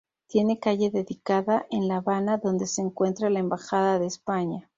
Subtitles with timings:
[0.25, 4.67] Tiene calle dedicada en La Habana, donde se encuentra la Embajada de España.